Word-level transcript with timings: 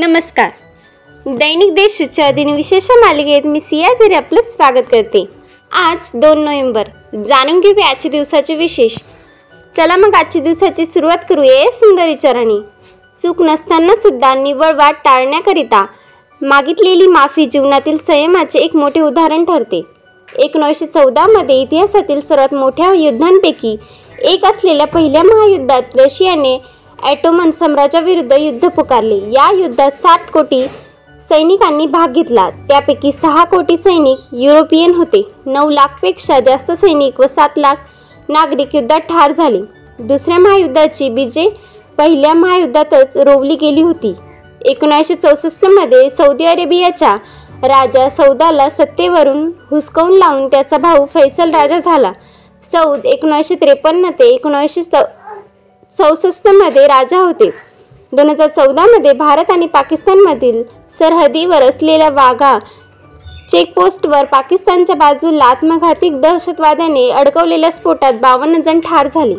नमस्कार. 0.00 0.50
दैनिक 1.26 1.74
देशच्या 1.74 2.30
दिनविशेष 2.30 2.90
मालिकेत 2.90 3.46
मी 3.46 3.60
सिया 3.60 3.88
झेरे 3.92 4.14
आपलं 4.14 4.40
स्वागत 4.40 4.84
करते. 4.90 5.24
आज 5.72 6.10
दोन 6.14 6.38
नोव्हेंबर. 6.38 6.84
जाणून 7.26 7.60
घेऊया 7.60 7.86
आजच्या 7.86 8.10
दिवसाचे 8.10 8.54
विशेष. 8.54 8.96
चला 9.76 9.96
मग 9.96 10.14
आजच्या 10.14 10.42
दिवसाची 10.42 10.86
सुरुवात 10.86 11.18
करूया 11.28 11.70
सुंदर 11.70 12.06
विचाराने. 12.06 12.60
चूक 13.18 13.42
नसताना 13.42 13.96
सुद्धा 13.96 14.34
निव्वळ 14.34 14.72
वाट 14.72 14.94
टाळण्याकरिता 15.04 15.86
मागितलेली 16.42 17.06
माफी 17.06 17.46
जीवनातील 17.46 17.96
संयमाचे 17.96 18.58
एक 18.58 18.76
मोठे 18.76 19.00
उदाहरण 19.00 19.44
ठरते. 19.44 19.82
एकोणीसशे 20.38 20.86
चौदामध्ये 20.86 21.60
इतिहासातील 21.60 22.20
सर्वात 22.20 22.54
मोठ्या 22.54 22.94
युद्धांपैकी 22.94 23.76
एक 24.22 24.44
असलेल्या 24.44 24.86
पहिल्या 24.86 25.22
महायुद्धात 25.22 25.82
रशियाने 25.94 26.79
ॲटोमन 27.02 27.50
साम्राज्याविरुद्ध 27.50 28.32
युद्ध 28.32 28.68
पुकारले. 28.68 29.18
या 29.32 29.50
युद्धात 29.52 29.90
साठ 29.98 30.30
कोटी 30.30 30.66
सैनिकांनी 31.20 31.86
भाग 31.86 32.12
घेतला. 32.12 32.48
त्यापैकी 32.50 33.12
सहा 33.12 33.44
कोटी 33.44 33.76
सैनिक 33.76 34.18
युरोपियन 34.32 34.94
होते. 34.94 35.22
नऊ 35.46 35.70
लाखपेक्षा 35.70 36.38
जास्त 36.40 36.72
सैनिक 36.72 37.20
व 37.20 37.26
सात 37.26 37.58
लाख 37.58 37.76
नागरिक 38.28 38.74
युद्धात 38.74 39.00
ठार 39.00 39.32
झाले. 39.32 39.60
दुसऱ्या 39.98 40.38
महायुद्धाची 40.38 41.08
बीजे 41.08 41.48
पहिल्या 41.98 42.34
महायुद्धातच 42.34 43.16
रोवली 43.16 43.56
गेली 43.56 43.82
होती. 43.82 44.14
एकोणीसशे 44.64 45.14
चौसष्टमध्ये 45.14 46.08
सौदी 46.10 46.44
अरेबियाच्या 46.44 47.16
राजा 47.62 48.08
सौदाला 48.08 48.68
सत्तेवरून 48.70 49.50
हुसकावून 49.70 50.12
लावून 50.12 50.48
त्याचा 50.48 50.78
भाऊ 50.78 51.06
फैसल 51.06 51.50
राजा 51.50 51.78
झाला. 51.78 52.12
सौद 52.62 53.06
एकोणीसशे 53.06 53.54
त्रेपन्न 53.54 54.10
ते 54.10 54.28
एकोणीसशे 54.28 54.82
चौ 54.82 55.02
चौसष्टमध्ये 55.92 56.86
राजा 56.86 57.18
होते. 57.18 57.50
दोन 58.12 58.28
हजार 58.30 58.48
चौदामध्ये 58.48 59.12
भारत 59.12 59.50
आणि 59.50 59.66
पाकिस्तानमधील 59.66 60.62
सरहदीवर 60.98 61.62
असलेल्या 61.62 62.08
वाघा 62.10 62.58
चेकपोस्टवर 63.50 64.24
पाकिस्तानच्या 64.24 64.96
बाजूला 64.96 65.44
आत्मघातिक 65.44 66.20
दहशतवाद्याने 66.20 67.08
अडकवलेल्या 67.10 67.70
स्फोटात 67.70 68.12
बावन्न 68.20 68.60
जण 68.62 68.80
ठार 68.80 69.08
झाले. 69.14 69.34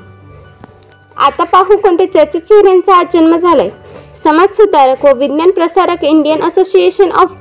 आता 1.17 1.43
पाहू 1.43 1.77
कोणत्या 1.77 2.11
चर्चित 2.11 2.41
चेहऱ्यांचा 2.41 2.95
आज 2.95 3.13
जन्म 3.13 3.35
झालाय. 3.35 3.69
समाजसुधारक 4.23 5.05
व 5.05 5.13
विज्ञान 5.17 5.51
प्रसारक 5.51 6.03
Indian 6.03 6.41
association 6.43 7.11
of 7.11 7.35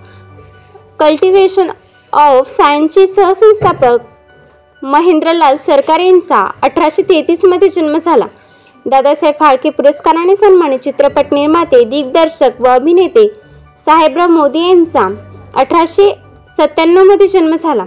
cultivation 1.00 1.70
of 2.12 2.50
सायन्सचे 2.50 3.06
सहसंस्थापक 3.06 4.84
महेंद्रलाल 4.84 5.56
सरकार 5.56 6.00
यांचा 6.00 6.44
अठराशे 6.62 7.02
तेहतीसमध्ये 7.02 7.68
जन्म 7.68 7.98
झाला. 7.98 8.26
दादासाहेब 8.90 9.34
फाळके 9.40 9.70
पुरस्काराने 9.70 10.34
सन्मानित 10.36 10.78
चित्रपट 10.84 11.32
निर्माते 11.32 11.82
दिग्दर्शक 11.84 12.60
व 12.60 12.68
अभिनेते 12.68 13.26
साहेबराव 13.84 14.28
मोदी 14.28 14.66
यांचा 14.68 15.06
अठराशे 15.54 16.10
सत्त्याण्णवमध्ये 16.56 17.26
जन्म 17.26 17.54
झाला. 17.56 17.84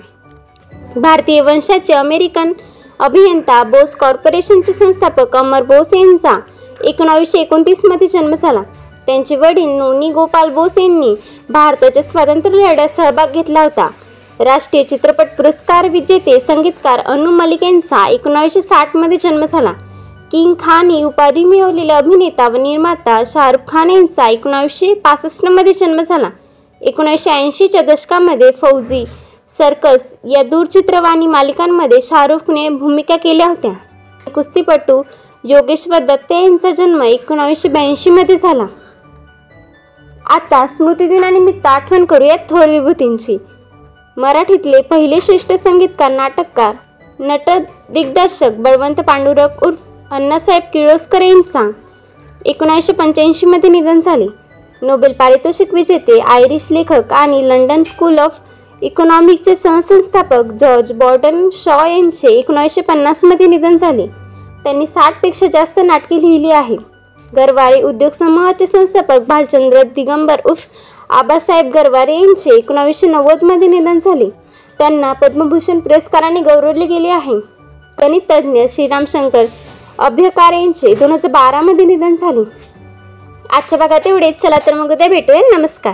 भारतीय 0.96 1.42
वंशाचे 1.42 1.94
अमेरिकन 1.94 2.54
अभियंता 3.00 3.62
बोस 3.64 3.96
कॉर्पोरेशनचे 3.96 4.74
संस्थापक 4.74 5.36
अमर 5.38 5.64
बोस 5.64 5.94
यांचा 5.94 6.38
एकोणावीसशे 6.86 7.40
एकोणतीसमध्ये 7.40 8.08
जन्म 8.08 8.36
झाला. 8.36 8.62
त्यांचे 9.08 9.36
वडील 9.36 9.78
नोनी 9.78 10.10
गोपाल 10.12 10.50
बोस 10.50 10.78
यांनी 10.78 11.16
भारताच्या 11.50 12.04
स्वातंत्र्य 12.04 12.68
लढ्यात 12.68 12.90
सहभाग 12.90 13.34
घेतला 13.34 13.64
होता. 13.64 13.90
राष्ट्रीय 14.40 14.84
चित्रपट 14.84 15.38
पुरस्कार 15.38 15.88
विजेते 15.90 16.40
संगीतकार 16.40 17.00
अनु 17.00 17.32
मलिक 17.32 17.64
यांचा 17.64 18.08
एकोणावीसशे 18.08 18.62
साठमध्ये 18.62 19.18
जन्म 19.22 19.46
झाला. 19.46 19.74
किंग 20.34 20.54
खान 20.60 20.90
ही 20.90 21.04
उपाधी 21.04 21.44
मिळवलेला 21.46 21.98
अभिनेता 21.98 22.48
व 22.48 22.58
निर्माता 22.58 23.22
शाहरुख 23.26 23.68
खान 23.68 23.90
यांचा 23.90 24.28
एकोणावीसशे 24.28 24.94
पासष्टमध्ये 24.94 25.74
जन्म 25.74 26.02
झाला. 26.02 26.30
एकोणीसशे 26.82 27.32
ऐंशीच्या 27.32 27.82
दशकामध्ये 27.82 28.50
फौजी 28.52 29.04
सर्कस 29.58 30.14
या 30.30 30.42
दूरचित्रवाणी 30.44 31.28
मालिकांमध्ये 31.28 32.02
शाहरुखने 32.02 32.68
भूमिका 32.70 33.16
केल्या 33.16 33.48
होत्या. 33.48 33.72
कुस्तीपटू 34.36 35.02
योगेश्वर 35.44 36.06
दत्ते 36.06 36.42
यांचा 36.42 36.72
जन्म 36.72 37.04
एकोणावीसशे 37.04 37.70
ब्याऐंशीमध्ये 37.70 38.38
झाला. 38.38 38.66
आता 40.30 40.66
स्मृतिदिनानिमित्त 40.68 41.66
आठवण 41.66 42.06
करूयात 42.06 42.50
थोर 42.50 42.68
विभूतींची. 42.70 43.38
मराठीतले 44.18 44.82
पहिले 44.82 45.22
श्रेष्ठ 45.22 45.54
संगीतकार 45.54 46.12
नाटककार 46.12 46.76
नट 47.20 47.50
दिग्दर्शक 47.90 48.52
बळवंत 48.58 48.96
पांडुरंग 48.96 49.66
उर्फ 49.66 49.93
अण्णासाहेब 50.14 50.64
किर्लोस्कर 50.74 51.22
यांचा. 51.22 51.70
एकोणीसशे 52.46 52.94
पंच्याऐंशीमध्ये 52.94 53.70
निधन 53.70 54.02
झाले. 54.02 54.26
नोबेल 54.82 55.14
पारितोषिक 55.14 55.74
विजेते 55.74 56.20
आयरिश 56.22 56.68
लेखक 56.72 57.14
आणि 57.14 57.48
लंडन 57.50 57.84
स्कूल 57.84 58.20
ऑफ 58.20 58.40
इकॉनॉमिक्सचे 58.82 59.56
सहसंस्थापक 59.56 60.52
जॉर्ज 60.60 60.92
बॉर्डन 60.92 61.48
शॉ 61.54 61.78
यांचे 61.88 62.28
एकोणीसशे 62.30 62.82
पन्नासमध्ये 62.82 63.48
निधन 63.48 63.78
झाले. 63.78 64.06
त्यांनी 64.64 64.88
साठपेक्षा 64.88 65.48
जास्त 65.54 65.80
नाटके 65.84 66.22
लिहिली 66.22 66.52
आहे 66.52 66.76
गरवारे 67.36 67.82
उद्योग 67.82 68.12
समूहाचे 68.12 68.66
संस्थापक 68.68 69.28
भालचंद्र 69.28 69.82
दिगंबर 69.96 70.42
उर्फ 70.46 70.66
आबासाहेब 71.10 71.72
गरवारे 71.74 72.16
यांचे 72.16 72.58
एकोणावीसशे 72.58 73.08
नव्वदमध्ये 73.08 73.68
निधन 73.68 74.00
झाले. 74.00 74.30
त्यांना 74.80 75.14
पद्मभूषण 75.14 75.80
पुरस्काराने 75.80 76.40
गौरवले 76.42 76.86
गेले 76.86 77.10
आहे. 77.10 77.36
गणित 78.00 78.32
श्रीराम 78.70 79.04
शंकर 79.08 79.46
अभ्यकार 80.00 80.54
यांचे 80.54 80.94
दोन 80.96 81.12
हजार 81.12 81.32
बारामध्ये 81.32 81.86
निधन 81.86 82.16
झाले. 82.16 82.44
आजच्या 83.50 83.80
भागात 83.80 84.08
एवढेच. 84.08 84.42
चला 84.42 84.58
तर 84.68 84.74
मग 84.74 84.92
उद्या 84.92 85.08
भेटूया. 85.08 85.58
नमस्कार. 85.58 85.94